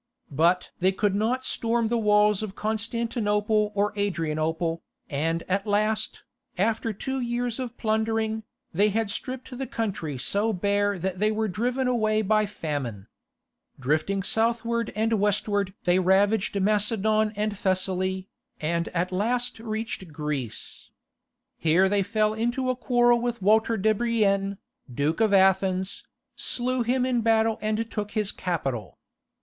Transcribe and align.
But 0.31 0.71
they 0.79 0.91
could 0.91 1.13
not 1.13 1.45
storm 1.45 1.87
the 1.89 1.99
walls 1.99 2.41
of 2.41 2.55
Constantinople 2.55 3.71
or 3.75 3.93
Adrianople, 3.95 4.81
and 5.11 5.43
at 5.47 5.67
last, 5.67 6.23
after 6.57 6.91
two 6.91 7.19
years 7.19 7.59
of 7.59 7.77
plundering, 7.77 8.41
they 8.73 8.89
had 8.89 9.11
stripped 9.11 9.55
the 9.55 9.67
country 9.67 10.17
so 10.17 10.53
bare 10.53 10.97
that 10.97 11.19
they 11.19 11.31
were 11.31 11.47
driven 11.47 11.87
away 11.87 12.23
by 12.23 12.47
famine. 12.47 13.09
Drifting 13.79 14.23
southward 14.23 14.91
and 14.95 15.13
westward 15.19 15.75
they 15.83 15.99
ravaged 15.99 16.59
Macedon 16.59 17.31
and 17.35 17.55
Thessaly, 17.55 18.27
and 18.59 18.87
at 18.95 19.11
last 19.11 19.59
reached 19.59 20.11
Greece. 20.11 20.89
Here 21.59 21.87
they 21.87 22.01
fell 22.01 22.33
into 22.33 22.71
a 22.71 22.75
quarrel 22.75 23.21
with 23.21 23.39
Walter 23.39 23.77
de 23.77 23.93
Brienne, 23.93 24.57
Duke 24.91 25.21
of 25.21 25.31
Athens, 25.31 26.07
slew 26.35 26.81
him 26.81 27.05
in 27.05 27.21
battle 27.21 27.59
and 27.61 27.91
took 27.91 28.13
his 28.17 28.31
capital. 28.31 28.97